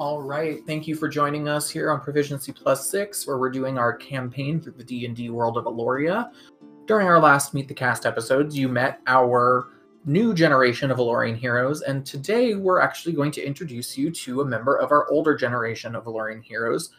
[0.00, 3.76] All right, thank you for joining us here on Proficiency Plus Six, where we're doing
[3.76, 6.30] our campaign through the D and D world of Alloria.
[6.86, 9.68] During our last Meet the Cast episodes, you met our
[10.06, 14.44] new generation of Allorian heroes, and today we're actually going to introduce you to a
[14.44, 16.94] member of our older generation of Allorian heroes,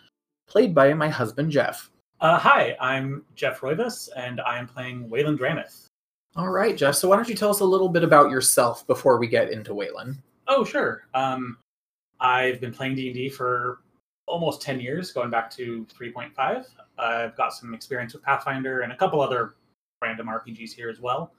[0.47, 1.89] played by my husband Jeff.
[2.19, 5.87] Uh, hi, I'm Jeff Roivas, and I am playing Waylan Dranneth.
[6.35, 6.93] All right, Jeff.
[6.93, 9.73] So why don't you tell us a little bit about yourself before we get into
[9.73, 10.17] Waylan?
[10.47, 11.07] Oh, sure.
[11.15, 11.57] Um,
[12.21, 13.79] I've been playing D and D for
[14.27, 16.65] almost ten years, going back to 3.5.
[16.97, 19.55] I've got some experience with Pathfinder and a couple other
[20.01, 21.33] random RPGs here as well.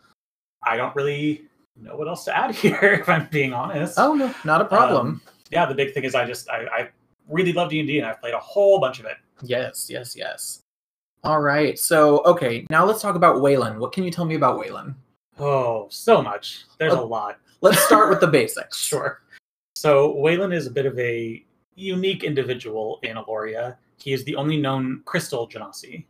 [0.65, 1.47] I don't really
[1.81, 3.99] know what else to add here, if I'm being honest.
[3.99, 5.07] Oh no, not a problem.
[5.07, 6.89] Um, yeah, the big thing is I just I, I
[7.29, 9.17] really love D and D, and I've played a whole bunch of it.
[9.43, 10.61] Yes, yes, yes.
[11.25, 11.79] All right.
[11.79, 13.79] So, okay, now let's talk about Waylan.
[13.79, 14.95] What can you tell me about Waylan?
[15.39, 16.65] Oh, so much.
[16.79, 17.39] There's a lot.
[17.61, 18.79] Let's start with the basics.
[18.79, 19.22] Sure.
[19.75, 23.77] So Waylan is a bit of a unique individual in Alloria.
[23.97, 26.05] He is the only known crystal genasi.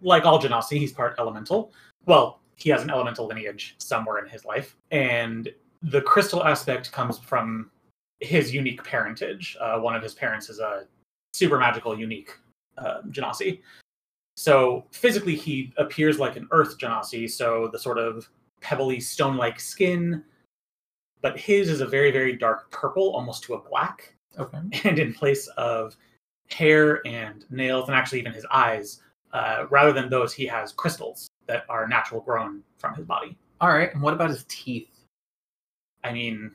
[0.00, 1.72] Like all genasi, he's part elemental.
[2.06, 5.48] Well, he has an elemental lineage somewhere in his life, and
[5.82, 7.70] the crystal aspect comes from
[8.20, 9.56] his unique parentage.
[9.60, 10.86] Uh, one of his parents is a
[11.32, 12.36] super magical, unique
[12.76, 13.60] uh, genasi.
[14.36, 17.30] So physically, he appears like an earth genasi.
[17.30, 18.28] So the sort of
[18.60, 20.24] pebbly stone-like skin,
[21.22, 24.58] but his is a very very dark purple almost to a black Okay.
[24.84, 25.96] and in place of
[26.50, 29.00] hair and nails and actually even his eyes
[29.32, 33.68] uh, rather than those he has crystals that are natural grown from his body All
[33.68, 33.92] right.
[33.92, 34.88] And what about his teeth?
[36.04, 36.52] i mean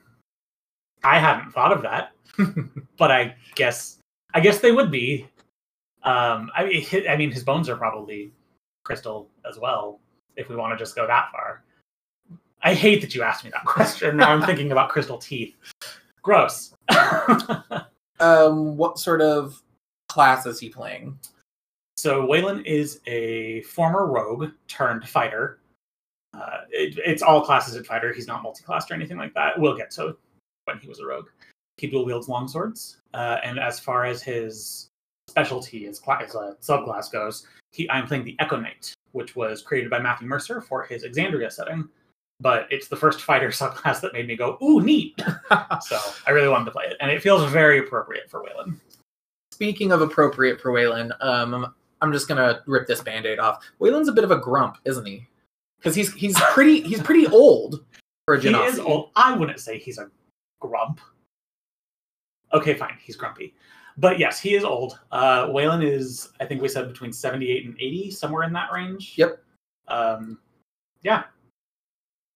[1.04, 2.12] i hadn't thought of that
[2.98, 3.98] but i guess
[4.32, 5.28] i guess they would be
[6.02, 8.32] um i mean i mean his bones are probably
[8.84, 10.00] crystal as well
[10.36, 11.62] if we want to just go that far
[12.64, 15.54] i hate that you asked me that question now i'm thinking about crystal teeth
[16.22, 16.74] gross
[18.20, 19.62] Um, what sort of
[20.08, 21.18] class is he playing?
[21.96, 25.58] So Waylan is a former rogue turned fighter.
[26.32, 28.12] Uh, it, it's all classes in fighter.
[28.12, 29.58] He's not multi-classed or anything like that.
[29.58, 30.16] We'll get to
[30.64, 31.26] when he was a rogue.
[31.76, 34.88] He dual wields longswords, uh, and as far as his
[35.28, 39.60] specialty as, cla- as a subclass goes, he I'm playing the Echo Knight, which was
[39.60, 41.88] created by Matthew Mercer for his Exandria setting.
[42.40, 45.20] But it's the first fighter subclass that made me go, "Ooh, neat!"
[45.80, 48.78] so I really wanted to play it, and it feels very appropriate for Waylan.
[49.52, 53.64] Speaking of appropriate for Waylan, um, I'm just gonna rip this band-aid off.
[53.80, 55.26] Waylan's a bit of a grump, isn't he?
[55.78, 57.84] Because he's he's pretty he's pretty old
[58.26, 59.10] for a He is old.
[59.16, 60.10] I wouldn't say he's a
[60.60, 61.00] grump.
[62.52, 62.96] Okay, fine.
[63.02, 63.54] He's grumpy.
[63.96, 64.98] But yes, he is old.
[65.12, 69.14] Uh, Waylan is, I think we said between 78 and 80, somewhere in that range.
[69.16, 69.42] Yep.
[69.88, 70.38] Um,
[71.02, 71.24] yeah.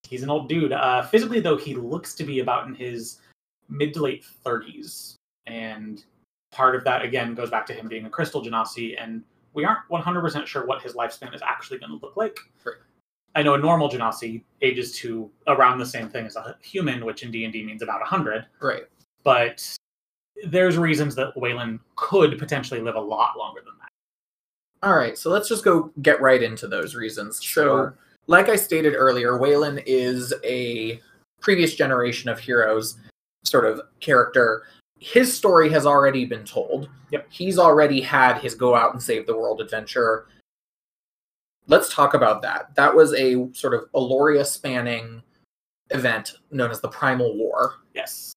[0.08, 0.72] He's an old dude.
[0.72, 3.18] Uh, physically, though, he looks to be about in his
[3.68, 5.14] mid to late 30s.
[5.46, 6.02] And
[6.50, 8.94] part of that, again, goes back to him being a crystal genasi.
[8.98, 12.38] And we aren't 100% sure what his lifespan is actually going to look like.
[12.64, 12.76] Right.
[13.34, 17.22] I know a normal genasi ages to around the same thing as a human, which
[17.22, 18.46] in D and D means about hundred.
[18.60, 18.84] Right.
[19.22, 19.76] But
[20.46, 24.88] there's reasons that Waylan could potentially live a lot longer than that.
[24.88, 27.42] All right, so let's just go get right into those reasons.
[27.42, 27.94] Sure.
[27.96, 31.00] So, like I stated earlier, Waylan is a
[31.40, 32.98] previous generation of heroes
[33.44, 34.64] sort of character.
[35.00, 36.88] His story has already been told.
[37.10, 37.26] Yep.
[37.30, 40.26] He's already had his go out and save the world adventure.
[41.66, 42.74] Let's talk about that.
[42.74, 45.22] That was a sort of Alloria spanning
[45.90, 47.74] event known as the Primal War.
[47.94, 48.32] Yes.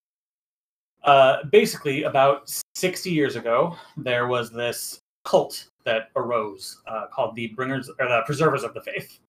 [1.04, 7.48] Uh, basically, about 60 years ago, there was this cult that arose uh, called the
[7.48, 9.20] Bringers or the Preservers of the Faith,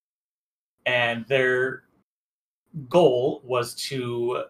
[0.87, 1.85] and their
[2.89, 4.45] goal was to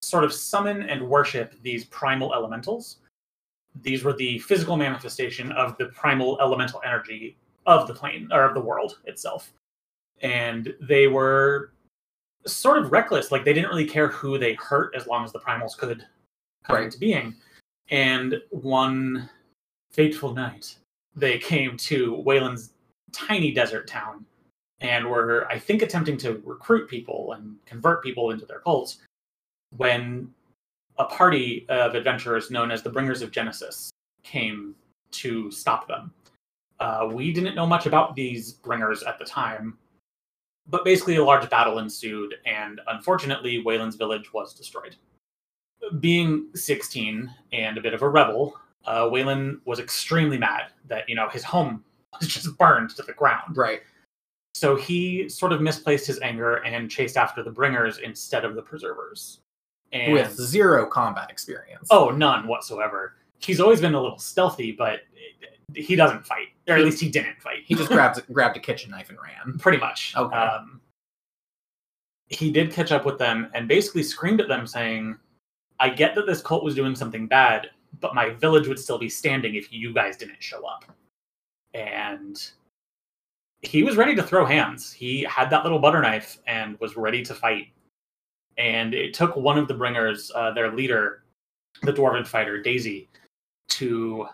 [0.00, 2.98] sort of summon and worship these primal elementals.
[3.82, 7.36] These were the physical manifestation of the primal elemental energy
[7.66, 9.52] of the plane or of the world itself,
[10.22, 11.72] and they were
[12.46, 13.30] sort of reckless.
[13.30, 16.04] Like they didn't really care who they hurt as long as the primals could
[16.64, 16.84] come Right.
[16.84, 17.34] into being.
[17.90, 19.28] And one
[19.90, 20.76] fateful night,
[21.14, 22.72] they came to Waylan's
[23.12, 24.24] tiny desert town
[24.80, 28.98] and were, I think, attempting to recruit people and convert people into their cults
[29.76, 30.30] when
[30.98, 33.90] a party of adventurers known as the Bringers of Genesis
[34.22, 34.74] came
[35.10, 36.12] to stop them.
[36.80, 39.76] Uh, we didn't know much about these bringers at the time,
[40.68, 44.94] but basically a large battle ensued, and unfortunately, Waylan's village was destroyed.
[46.00, 48.54] Being 16 and a bit of a rebel,
[48.84, 49.08] uh,
[49.64, 51.84] was extremely mad that you know his home
[52.20, 53.56] was just burned to the ground.
[53.56, 53.82] Right.
[54.54, 58.62] So he sort of misplaced his anger and chased after the bringers instead of the
[58.62, 59.40] preservers.
[59.92, 61.88] And With zero combat experience.
[61.90, 63.14] oh, none whatsoever.
[63.38, 65.00] he's always been a little stealthy, but
[65.74, 67.58] he doesn't fight, or at least he didn't fight.
[67.64, 69.58] He just grabbed grabbed a kitchen knife and ran.
[69.58, 70.14] pretty much.
[70.16, 70.36] Okay.
[70.36, 70.80] Um,
[72.28, 75.16] he did catch up with them and basically screamed at them, saying,
[75.78, 79.08] "I get that this cult was doing something bad, but my village would still be
[79.08, 80.84] standing if you guys didn't show up."
[81.74, 82.50] And
[83.62, 84.92] he was ready to throw hands.
[84.92, 87.66] He had that little butter knife and was ready to fight.
[88.56, 91.24] And it took one of the bringers, uh, their leader,
[91.82, 93.08] the dwarven fighter Daisy,
[93.70, 94.26] to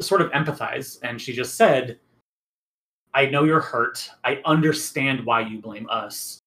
[0.00, 0.98] sort of empathize.
[1.02, 1.98] And she just said,
[3.12, 4.08] I know you're hurt.
[4.24, 6.38] I understand why you blame us.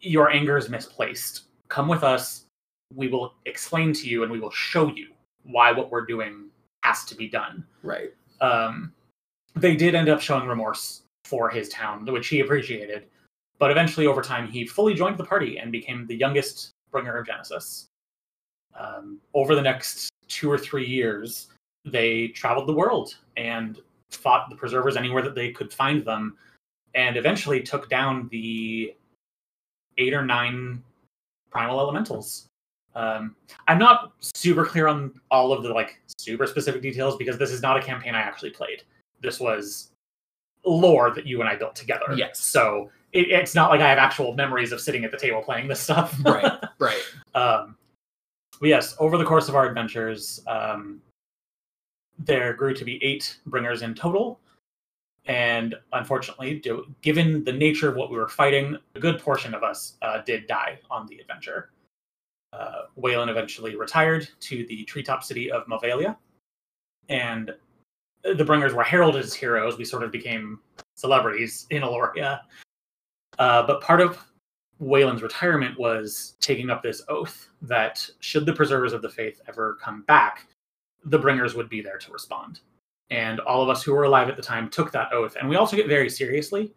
[0.00, 1.44] Your anger is misplaced.
[1.68, 2.44] Come with us.
[2.94, 5.08] We will explain to you and we will show you
[5.44, 6.46] why what we're doing
[6.82, 7.66] has to be done.
[7.82, 8.12] Right.
[8.40, 8.92] Um,
[9.54, 13.06] they did end up showing remorse for his town, which he appreciated.
[13.58, 17.26] But eventually, over time, he fully joined the party and became the youngest bringer of
[17.26, 17.86] Genesis.
[18.78, 21.48] Um, over the next two or three years,
[21.84, 23.78] they traveled the world and
[24.10, 26.36] fought the preservers anywhere that they could find them,
[26.94, 28.94] and eventually took down the
[29.98, 30.82] eight or nine
[31.50, 32.46] primal elementals.
[32.96, 33.34] Um,
[33.66, 37.62] I'm not super clear on all of the like super specific details because this is
[37.62, 38.82] not a campaign I actually played.
[39.24, 39.90] This was
[40.64, 42.06] lore that you and I built together.
[42.16, 42.40] Yes.
[42.40, 45.68] So it, it's not like I have actual memories of sitting at the table playing
[45.68, 46.18] this stuff.
[46.24, 46.52] Right.
[46.78, 47.02] Right.
[47.34, 47.76] Um,
[48.60, 51.02] but yes, over the course of our adventures, um,
[52.16, 54.38] there grew to be eight bringers in total.
[55.26, 59.64] And unfortunately, do, given the nature of what we were fighting, a good portion of
[59.64, 61.70] us uh, did die on the adventure.
[62.52, 66.16] Uh, Waylan eventually retired to the treetop city of Mavalia,
[67.08, 67.52] and
[68.24, 69.76] the bringers were heralded as heroes.
[69.76, 70.60] We sort of became
[70.94, 72.40] celebrities in Alloria.
[73.38, 74.18] Uh, but part of
[74.80, 79.78] Waylan's retirement was taking up this oath that should the preservers of the faith ever
[79.82, 80.46] come back,
[81.04, 82.60] the bringers would be there to respond.
[83.10, 85.56] And all of us who were alive at the time took that oath, and we
[85.56, 86.72] all took it very seriously,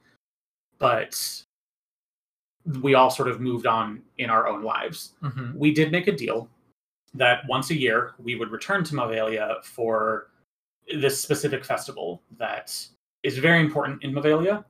[0.77, 1.43] but
[2.81, 5.13] we all sort of moved on in our own lives.
[5.23, 5.55] Mhm.
[5.55, 6.49] We did make a deal
[7.13, 10.29] that once a year we would return to Mavalia for
[10.93, 12.75] this specific festival that
[13.23, 14.63] is very important in Mavalia.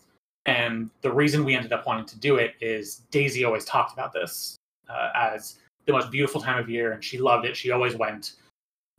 [0.45, 4.13] And the reason we ended up wanting to do it is Daisy always talked about
[4.13, 4.55] this
[4.89, 7.55] uh, as the most beautiful time of year, and she loved it.
[7.55, 8.33] She always went,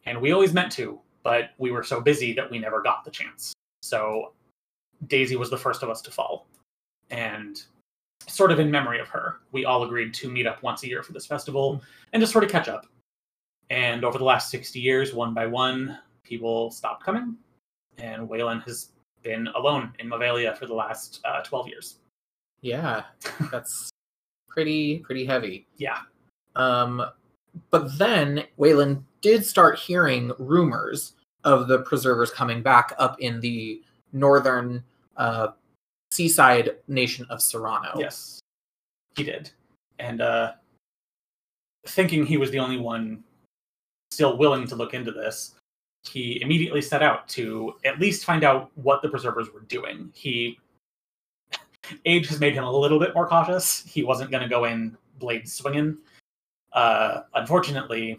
[0.06, 3.10] and we always meant to, but we were so busy that we never got the
[3.10, 3.52] chance.
[3.82, 4.32] So
[5.06, 6.46] Daisy was the first of us to fall,
[7.10, 7.62] and
[8.26, 11.02] sort of in memory of her, we all agreed to meet up once a year
[11.02, 11.82] for this festival
[12.12, 12.86] and just sort of catch up.
[13.70, 17.36] And over the last 60 years, one by one, people stopped coming,
[17.98, 18.90] and Waylan has
[19.22, 21.98] been alone in Mavalia for the last uh, 12 years.
[22.60, 23.04] Yeah.
[23.50, 23.90] That's
[24.48, 25.66] pretty pretty heavy.
[25.76, 26.00] Yeah.
[26.56, 27.04] Um,
[27.70, 31.14] but then Waylan did start hearing rumors
[31.44, 33.82] of the preservers coming back up in the
[34.12, 34.82] northern
[35.16, 35.48] uh,
[36.10, 37.92] seaside nation of Serrano.
[37.96, 38.40] Yes,
[39.16, 39.50] he did.
[39.98, 40.52] And uh,
[41.86, 43.22] thinking he was the only one
[44.10, 45.54] still willing to look into this,
[46.04, 50.10] he immediately set out to at least find out what the preservers were doing.
[50.14, 50.58] He
[52.04, 53.84] age has made him a little bit more cautious.
[53.84, 55.98] He wasn't going to go in blade swinging.
[56.72, 58.18] Uh, unfortunately,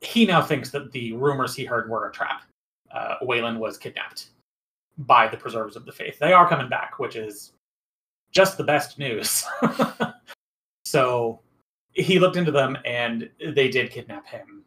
[0.00, 2.42] he now thinks that the rumors he heard were a trap.
[2.90, 4.28] Uh, Waylan was kidnapped
[4.98, 6.18] by the preservers of the faith.
[6.18, 7.52] They are coming back, which is
[8.32, 9.44] just the best news.
[10.84, 11.40] so
[11.92, 14.64] he looked into them and they did kidnap him.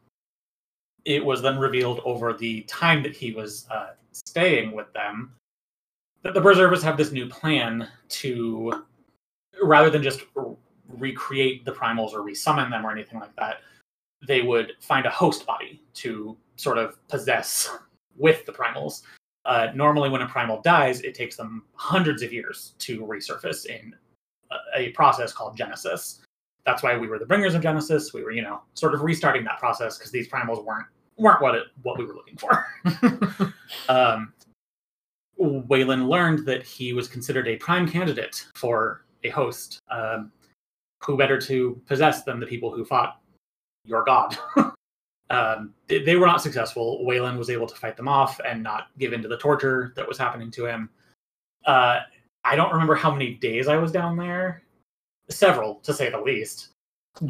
[1.06, 5.34] It was then revealed over the time that he was uh, staying with them
[6.24, 8.86] that the preservers have this new plan to,
[9.64, 10.22] rather than just
[10.88, 13.62] recreate the primals or resummon them or anything like that,
[14.28, 17.70] they would find a host body to sort of possess
[18.18, 19.04] with the primals.
[19.46, 23.96] Uh, normally, when a primal dies, it takes them hundreds of years to resurface in
[24.76, 26.22] a process called Genesis.
[26.66, 28.14] That's why we were the bringers of Genesis.
[28.14, 30.86] We were, you know, sort of restarting that process because these primals weren't
[31.18, 32.66] weren't what it what we were looking for.
[33.90, 34.34] um,
[35.40, 39.80] Waylan learned that he was considered a prime candidate for a host.
[39.90, 40.32] Um,
[41.02, 43.22] who better to possess than the people who fought
[43.86, 44.38] your god?
[45.30, 47.06] um, they, they were not successful.
[47.08, 50.08] Waylan was able to fight them off and not give in to the torture that
[50.08, 50.90] was happening to him.
[51.66, 52.00] Uh,
[52.44, 54.64] I don't remember how many days I was down there.
[55.30, 56.70] Several, to say the least.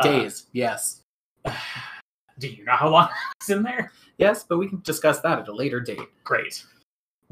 [0.04, 1.02] Days, yes.
[2.40, 3.92] Do you know how long I was in there?
[4.18, 6.00] Yes, but we can discuss that at a later date.
[6.24, 6.64] Great.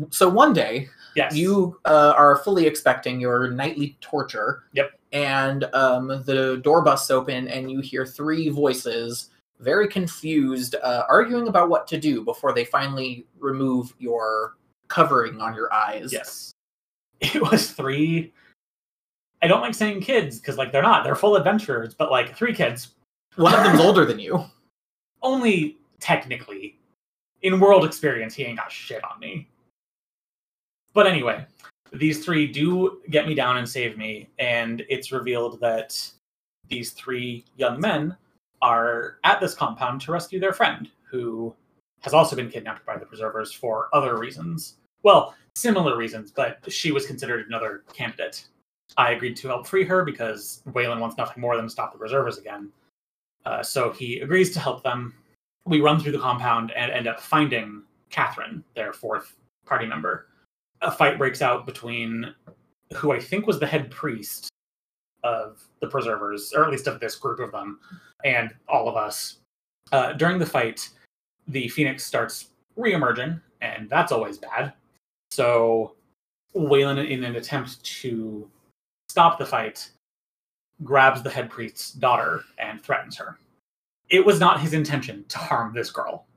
[0.10, 1.36] So one day, Yes.
[1.36, 4.64] you uh, are fully expecting your nightly torture.
[4.74, 4.92] Yep.
[5.12, 11.48] And um, the door busts open, and you hear three voices very confused, uh, arguing
[11.48, 14.56] about what to do before they finally remove your
[14.88, 16.12] covering on your eyes.
[16.12, 16.52] Yes.
[17.20, 18.32] It was three.
[19.42, 21.04] I don't like saying kids because, like, they're not.
[21.04, 22.96] They're full adventurers, but like three kids.
[23.36, 24.44] One of them's older than you.
[25.22, 26.80] Only technically.
[27.44, 29.48] In world experience, he ain't got shit on me.
[30.94, 31.46] But anyway,
[31.94, 36.00] these three do get me down and save me, and it's revealed that
[36.68, 38.18] these three young men
[38.62, 41.54] are at this compound to rescue their friend, who
[42.02, 44.76] has also been kidnapped by the preservers for other reasons.
[45.04, 48.48] Well, similar reasons, but she was considered another candidate.
[48.96, 52.00] I agreed to help free her because Waylan wants nothing more than to stop the
[52.00, 52.72] preservers again.
[53.46, 55.14] Uh, so he agrees to help them.
[55.66, 60.28] We run through the compound and end up finding Catherine, their fourth party member.
[60.82, 62.34] A fight breaks out between
[62.96, 64.50] who I think was the head priest
[65.24, 67.80] of the preservers, or at least of this group of them,
[68.24, 69.40] and all of us.
[69.92, 70.90] Uh, during the fight,
[71.48, 74.74] the phoenix starts reemerging, and that's always bad.
[75.32, 75.96] So,
[76.56, 78.50] Waylan, in an attempt to
[79.18, 79.90] stop the fight,
[80.84, 83.40] grabs the head priest's daughter and threatens her.
[84.10, 86.28] It was not his intention to harm this girl.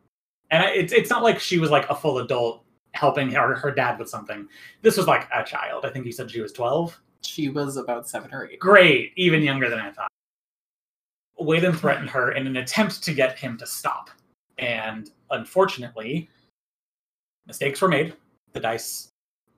[0.50, 3.98] And it's, it's not like she was like a full adult helping her, her dad
[3.98, 4.48] with something.
[4.80, 5.84] This was like a child.
[5.84, 6.98] I think he said she was 12.
[7.20, 8.58] She was about seven or eight.
[8.58, 10.08] Great, even younger than I thought.
[11.38, 14.08] Waylan threatened her in an attempt to get him to stop.
[14.56, 16.30] And unfortunately,
[17.46, 18.14] mistakes were made.
[18.54, 19.08] The dice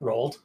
[0.01, 0.39] rolled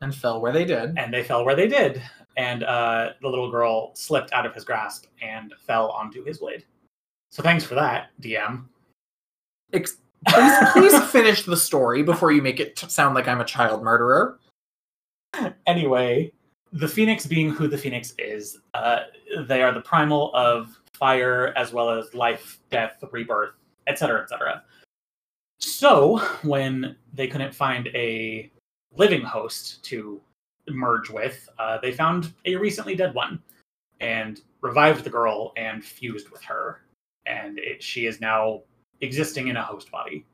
[0.00, 0.96] And fell where they did.
[0.96, 2.00] and they fell where they did.
[2.36, 6.64] And uh, the little girl slipped out of his grasp and fell onto his blade.
[7.30, 8.64] So thanks for that, DM.
[9.72, 13.44] Ex- please, please finish the story before you make it t- sound like I'm a
[13.44, 14.38] child murderer.
[15.66, 16.32] anyway,
[16.72, 19.00] the Phoenix being who the Phoenix is, uh,
[19.46, 23.54] they are the primal of fire as well as life, death, rebirth,
[23.86, 24.62] etc., etc.
[25.58, 28.50] So when they couldn't find a
[28.94, 30.20] living host to
[30.74, 33.42] merge with, uh, they found a recently dead one
[34.00, 36.82] and revived the girl and fused with her.
[37.26, 38.62] And it, she is now
[39.00, 40.26] existing in a host body.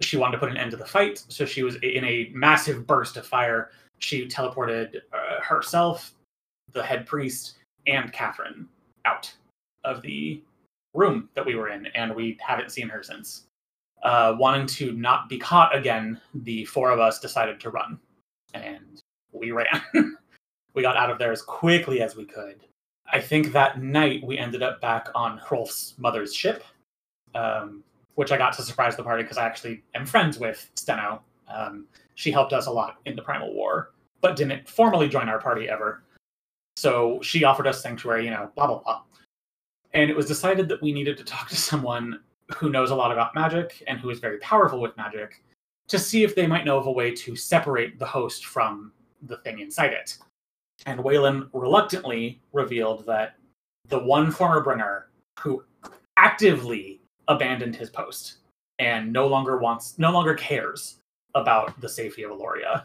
[0.00, 2.86] She wanted to put an end to the fight, so she was in a massive
[2.86, 6.14] burst of fire she teleported uh, herself,
[6.72, 7.54] the head priest,
[7.86, 8.68] and Catherine
[9.04, 9.32] out
[9.84, 10.42] of the
[10.94, 13.44] room that we were in, and we haven't seen her since.
[14.02, 17.98] Uh, wanting to not be caught again, the four of us decided to run,
[18.54, 19.02] and
[19.38, 19.82] we ran.
[20.74, 22.60] we got out of there as quickly as we could.
[23.12, 26.62] I think that night we ended up back on Hrolf's mother's ship,
[27.34, 27.82] um,
[28.16, 31.22] which I got to surprise the party because I actually am friends with Steno.
[31.48, 35.40] Um, she helped us a lot in the Primal War, but didn't formally join our
[35.40, 36.02] party ever.
[36.76, 39.02] So she offered us sanctuary, you know, blah, blah, blah.
[39.94, 42.20] And it was decided that we needed to talk to someone
[42.56, 45.42] who knows a lot about magic and who is very powerful with magic
[45.88, 49.38] to see if they might know of a way to separate the host from the
[49.38, 50.18] thing inside it.
[50.86, 53.34] And Waylan reluctantly revealed that
[53.88, 55.08] the one former bringer
[55.40, 55.64] who
[56.16, 58.38] actively abandoned his post
[58.78, 60.98] and no longer wants, no longer cares
[61.34, 62.84] about the safety of Alloria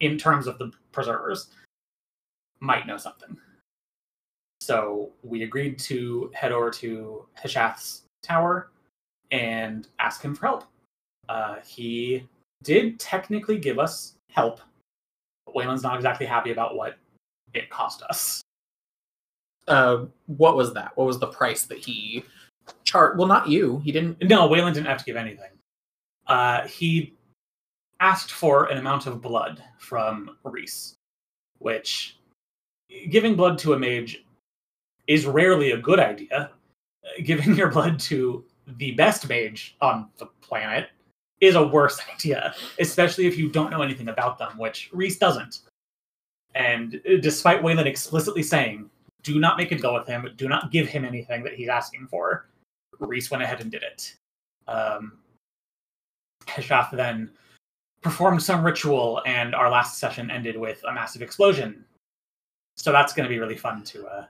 [0.00, 1.48] in terms of the preservers
[2.60, 3.36] might know something.
[4.60, 8.70] So we agreed to head over to Hishath's tower
[9.30, 10.64] and ask him for help.
[11.28, 12.28] Uh, he
[12.62, 14.60] did technically give us help,
[15.52, 16.96] but Waylan's not exactly happy about what
[17.54, 18.42] it cost us.
[19.68, 20.96] Uh, what was that?
[20.96, 22.24] What was the price that he
[22.84, 23.16] chart?
[23.16, 23.80] Well, not you.
[23.84, 24.22] He didn't.
[24.22, 25.50] No, Waylan didn't have to give anything.
[26.26, 27.14] Uh, he
[28.00, 30.94] asked for an amount of blood from Reese,
[31.58, 32.18] which
[33.10, 34.24] giving blood to a mage
[35.06, 36.50] is rarely a good idea.
[37.04, 38.44] Uh, Giving your blood to
[38.78, 40.88] the best mage on the planet
[41.40, 45.60] is a worse idea, especially if you don't know anything about them, which Reese doesn't.
[46.54, 48.90] And uh, despite Waylan explicitly saying,
[49.22, 52.06] do not make a deal with him, do not give him anything that he's asking
[52.08, 52.46] for,
[52.98, 54.14] Reese went ahead and did it.
[54.68, 55.18] Um,
[56.92, 57.30] then
[58.02, 61.84] performed some ritual, and our last session ended with a massive explosion.
[62.76, 64.06] So that's going to be really fun to.
[64.06, 64.24] Uh...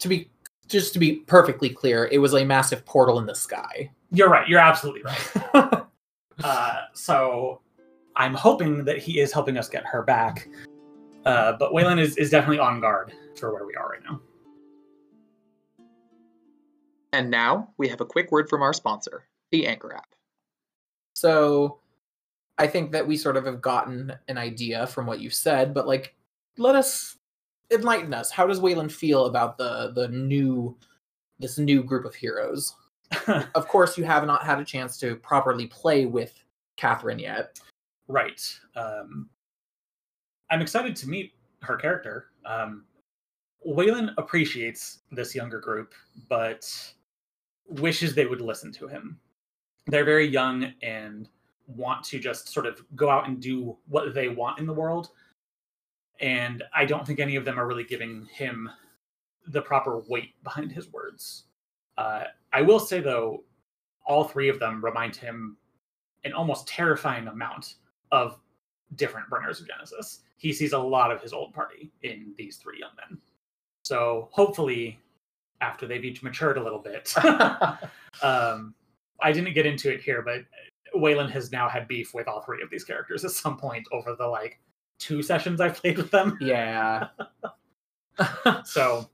[0.00, 0.30] To be
[0.68, 3.90] just to be perfectly clear, it was a massive portal in the sky.
[4.10, 4.48] You're right.
[4.48, 5.82] You're absolutely right.
[6.42, 7.60] uh, so
[8.16, 10.48] I'm hoping that he is helping us get her back.
[11.24, 14.20] Uh, but Waylan is, is definitely on guard for where we are right now.
[17.12, 20.14] And now we have a quick word from our sponsor, the Anchor app.
[21.14, 21.78] So
[22.58, 25.86] I think that we sort of have gotten an idea from what you said, but
[25.86, 26.14] like
[26.58, 27.16] let us
[27.70, 28.30] enlighten us.
[28.30, 30.76] How does Waylan feel about the the new
[31.38, 32.74] this new group of heroes?
[33.54, 36.42] Of course, you have not had a chance to properly play with
[36.76, 37.58] Catherine yet.
[38.08, 38.40] right.
[38.76, 39.28] Um,
[40.50, 42.26] I'm excited to meet her character.
[42.44, 42.84] Um,
[43.66, 45.94] Waylan appreciates this younger group,
[46.28, 46.70] but
[47.66, 49.18] wishes they would listen to him.
[49.86, 51.28] They're very young and
[51.66, 55.10] want to just sort of go out and do what they want in the world.
[56.20, 58.70] And I don't think any of them are really giving him
[59.46, 61.44] the proper weight behind his words.
[61.96, 63.42] Uh, I will say, though,
[64.06, 65.56] all three of them remind him
[66.24, 67.74] an almost terrifying amount
[68.12, 68.38] of
[68.94, 70.20] different bringers of Genesis.
[70.36, 73.18] He sees a lot of his old party in these three young men.
[73.84, 74.98] So hopefully,
[75.60, 77.12] after they've each matured a little bit,
[78.22, 78.74] um,
[79.20, 80.44] I didn't get into it here, but
[80.94, 84.14] Waylan has now had beef with all three of these characters at some point over
[84.14, 84.60] the like
[84.98, 86.38] two sessions I've played with them.
[86.40, 87.08] yeah.
[88.64, 89.10] So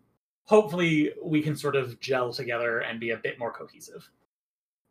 [0.51, 4.11] hopefully we can sort of gel together and be a bit more cohesive.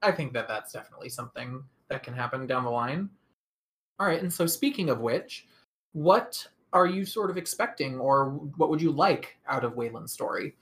[0.02, 3.10] I think that that's definitely something that can happen down the line.
[4.00, 5.48] All right, and so speaking of which,
[5.92, 10.56] what are you sort of expecting, or what would you like out of Waylan's story?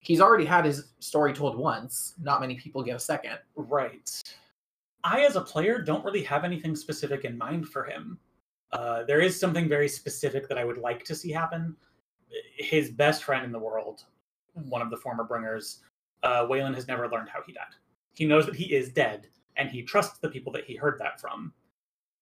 [0.00, 2.12] He's already had his story told once.
[2.22, 3.38] Not many people get a second.
[3.54, 4.22] Right.
[5.02, 8.18] I, as a player, don't really have anything specific in mind for him.
[8.70, 11.74] Uh, there is something very specific that I would like to see happen.
[12.58, 14.04] His best friend in the world,
[14.64, 15.80] one of the former bringers,
[16.22, 17.64] uh, Waylan has never learned how he died.
[18.14, 21.20] He knows that he is dead, and he trusts the people that he heard that
[21.20, 21.52] from,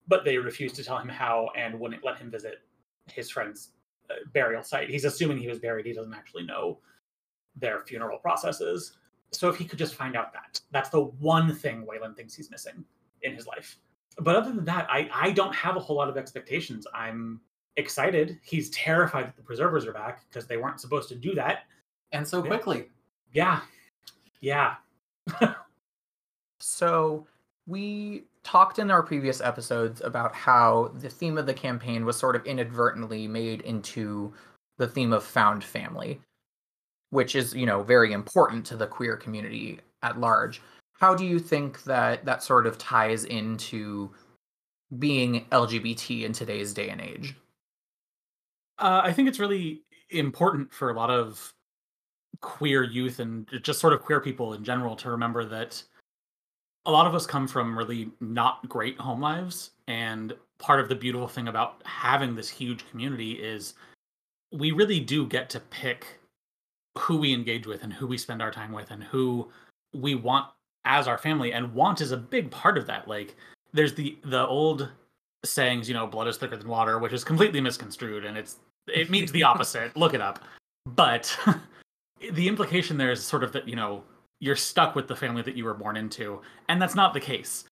[0.08, 2.58] but they refuse to tell him how and wouldn't let him visit
[3.06, 3.70] his friend's
[4.10, 4.90] uh, burial site.
[4.90, 5.86] He's assuming he was buried.
[5.86, 6.78] He doesn't actually know
[7.56, 8.96] their funeral processes.
[9.30, 12.50] So if he could just find out that, that's the one thing Waylan thinks he's
[12.50, 12.84] missing
[13.22, 13.78] in his life.
[14.18, 16.86] But other than that, I, I don't have a whole lot of expectations.
[16.94, 17.40] I'm
[17.76, 18.38] excited.
[18.42, 21.64] He's terrified that the preservers are back because they weren't supposed to do that.
[22.14, 22.49] And so Yeah.
[22.49, 22.90] quickly.
[23.33, 23.61] Yeah.
[24.40, 24.76] Yeah.
[26.60, 27.26] So
[27.67, 32.36] we talked in our previous episodes about how the theme of the campaign was sort
[32.36, 34.32] of inadvertently made into
[34.78, 36.21] the theme of found family,
[37.10, 40.62] which is, you know, very important to the queer community at large.
[40.93, 44.10] How do you think that that sort of ties into
[44.99, 47.34] being LGBT in today's day and age?
[48.78, 51.53] Uh, I think it's really important for a lot of
[52.40, 55.82] queer youth and just sort of queer people in general to remember that
[56.86, 59.70] a lot of us come from really not great home lives.
[59.88, 63.75] And part of the beautiful thing about having this huge community is
[64.52, 66.06] we really do get to pick
[66.99, 69.49] who we engage with and who we spend our time with and who
[69.92, 70.47] we want
[70.84, 71.52] as our family.
[71.52, 73.08] And want is a big part of that.
[73.08, 73.36] Like,
[73.73, 74.88] there's the the old
[75.44, 79.10] sayings, you know, blood is thicker than water, which is completely misconstrued and it's it
[79.10, 79.97] means the opposite.
[79.97, 80.40] Look it up.
[80.86, 81.36] But
[82.32, 84.02] the implication there is sort of that, you know,
[84.40, 87.64] you're stuck with the family that you were born into, and that's not the case.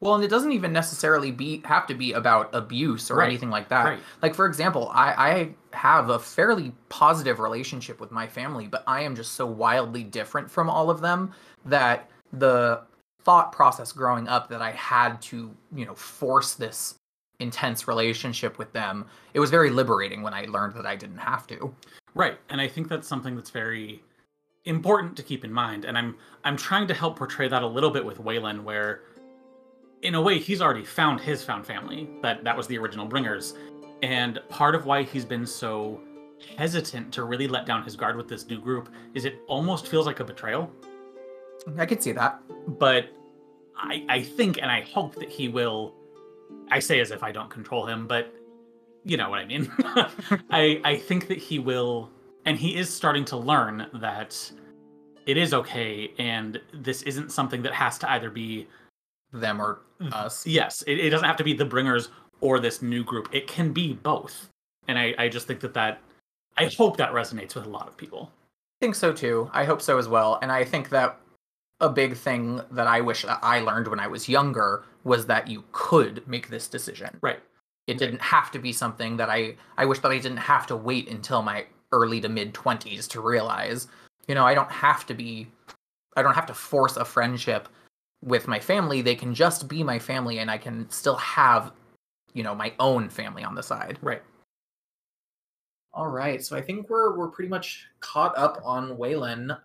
[0.00, 3.50] Well, and it doesn't even necessarily be have to be about abuse or Right, anything
[3.50, 3.84] like that.
[3.84, 3.98] right.
[4.22, 9.02] Like for example, I, I have a fairly positive relationship with my family, but I
[9.02, 11.32] am just so wildly different from all of them
[11.66, 12.80] that the
[13.24, 16.94] thought process growing up that I had to, you know, force this
[17.38, 21.46] intense relationship with them, it was very liberating when I learned that I didn't have
[21.48, 21.74] to.
[22.14, 22.38] Right.
[22.48, 24.02] And I think that's something that's very
[24.64, 25.84] important to keep in mind.
[25.84, 29.02] And I'm I'm trying to help portray that a little bit with Waylan, where
[30.02, 32.08] in a way he's already found his found family.
[32.22, 33.54] That that was the original bringers.
[34.02, 36.00] And part of why he's been so
[36.56, 40.06] hesitant to really let down his guard with this new group is it almost feels
[40.06, 40.70] like a betrayal.
[41.76, 42.40] I could see that.
[42.78, 43.10] but
[43.76, 45.94] I, I think and I hope that he will.
[46.70, 48.34] I say as if I don't control him, but
[49.04, 49.70] you know what I mean.
[50.50, 52.10] I I think that he will,
[52.44, 54.50] and he is starting to learn that
[55.26, 58.66] it is okay, and this isn't something that has to either be
[59.32, 59.80] Them or
[60.12, 60.46] us.
[60.46, 62.08] yes, it, it doesn't have to be the bringers
[62.40, 63.28] or this new group.
[63.32, 64.48] It can be both,
[64.88, 66.00] and I I just think that that
[66.56, 68.32] I hope that resonates with a lot of people.
[68.80, 69.50] I think so too.
[69.52, 70.38] I hope so as well.
[70.42, 71.18] And I think that
[71.80, 75.48] a big thing that I wish that I learned when I was younger was that
[75.48, 77.18] you could make this decision.
[77.22, 77.40] Right.
[77.86, 80.76] It didn't have to be something that I I wish that I didn't have to
[80.76, 83.88] wait until my early to mid 20s to realize,
[84.28, 85.48] you know, I don't have to be
[86.16, 87.68] I don't have to force a friendship
[88.22, 89.02] with my family.
[89.02, 91.72] They can just be my family and I can still have,
[92.34, 93.98] you know, my own family on the side.
[94.02, 94.22] Right.
[95.92, 99.58] All right, so I think we're we're pretty much caught up on Waylan.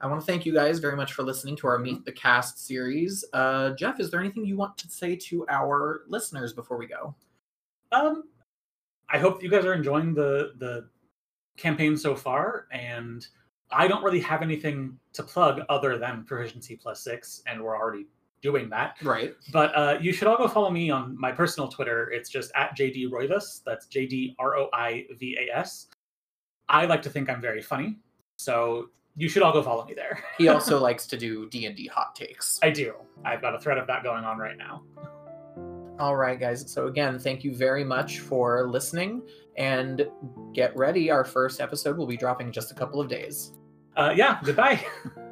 [0.00, 2.66] I want to thank you guys very much for listening to our Meet the Cast
[2.66, 3.24] series.
[3.32, 7.14] Uh, Jeff, is there anything you want to say to our listeners before we go?
[7.92, 8.24] Um,
[9.08, 10.88] I hope you guys are enjoying the the
[11.56, 13.26] campaign so far, and
[13.70, 18.06] I don't really have anything to plug other than Proficiency Plus Six, and we're already
[18.42, 18.96] doing that.
[19.02, 19.34] Right.
[19.52, 22.10] But uh, you should all go follow me on my personal Twitter.
[22.10, 23.62] It's just at JD Roivas.
[23.64, 25.88] That's J D R O I V A S.
[26.68, 27.98] I like to think I'm very funny,
[28.38, 30.22] so you should all go follow me there.
[30.38, 32.58] He also likes to do D and D hot takes.
[32.62, 32.94] I do.
[33.24, 34.82] I've got a thread of that going on right now.
[36.00, 36.64] All right, guys.
[36.72, 39.20] So again, thank you very much for listening,
[39.58, 40.08] and
[40.54, 41.10] get ready.
[41.10, 43.52] Our first episode will be dropping in just a couple of days.
[43.96, 44.40] Uh, yeah.
[44.42, 44.82] Goodbye.